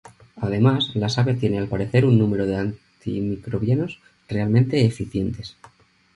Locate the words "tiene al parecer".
1.37-2.05